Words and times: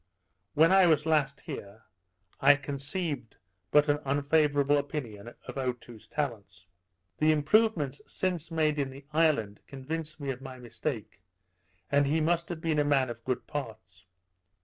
When 0.55 0.71
I 0.71 0.87
was 0.87 1.05
last 1.05 1.41
here, 1.41 1.83
I 2.39 2.55
conceived 2.55 3.35
but 3.69 3.87
an 3.87 3.99
unfavourable 4.03 4.79
opinion 4.79 5.35
of 5.47 5.59
Otoo's 5.59 6.07
talents. 6.07 6.65
The 7.19 7.31
improvements 7.31 8.01
since 8.07 8.49
made 8.49 8.79
in 8.79 8.89
the 8.89 9.05
island 9.13 9.59
convinced 9.67 10.19
me 10.19 10.31
of 10.31 10.41
my 10.41 10.57
mistake; 10.57 11.21
and 11.91 12.05
that 12.07 12.09
he 12.09 12.19
must 12.19 12.49
have 12.49 12.61
been 12.61 12.79
a 12.79 12.83
man 12.83 13.11
of 13.11 13.23
good 13.23 13.45
parts. 13.45 14.05